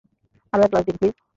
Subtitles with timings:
[0.53, 1.15] আরও এক-গ্লাস দিন, প্লিজ।